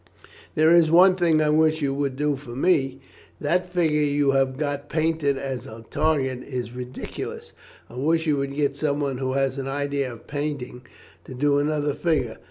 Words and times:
"There 0.55 0.73
is 0.73 0.89
one 0.89 1.13
thing 1.13 1.43
I 1.43 1.51
wish 1.51 1.83
you 1.83 1.93
would 1.93 2.15
do 2.15 2.35
for 2.35 2.55
me 2.55 3.01
that 3.39 3.71
figure 3.71 4.01
you 4.01 4.31
have 4.31 4.57
got 4.57 4.89
painted 4.89 5.37
as 5.37 5.67
a 5.67 5.85
target 5.91 6.41
is 6.41 6.71
ridiculous. 6.73 7.53
I 7.87 7.97
wish 7.97 8.25
you 8.25 8.37
would 8.37 8.55
get 8.55 8.75
some 8.75 8.99
one 8.99 9.19
who 9.19 9.33
has 9.33 9.59
an 9.59 9.67
idea 9.67 10.11
of 10.11 10.25
painting 10.25 10.81
to 11.25 11.35
do 11.35 11.59
another 11.59 11.93
figure. 11.93 12.39